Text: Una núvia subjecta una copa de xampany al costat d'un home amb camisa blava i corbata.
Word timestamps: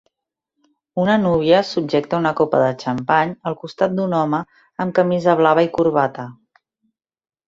Una 1.01 1.15
núvia 1.25 1.57
subjecta 1.71 2.21
una 2.21 2.31
copa 2.39 2.61
de 2.63 2.69
xampany 2.83 3.33
al 3.51 3.57
costat 3.65 3.93
d'un 3.99 4.15
home 4.21 4.39
amb 4.87 4.95
camisa 5.01 5.37
blava 5.43 5.67
i 5.69 5.71
corbata. 5.77 6.27